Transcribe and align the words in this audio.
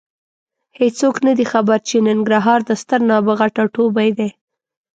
هېڅوک 0.79 1.15
نه 1.27 1.31
دي 1.37 1.45
خبر 1.51 1.79
چې 1.87 1.95
ننګرهار 2.07 2.59
د 2.65 2.71
ستر 2.81 2.99
نابغه 3.09 3.45
ټاټوبی 3.55 4.09
دی. 4.17 4.29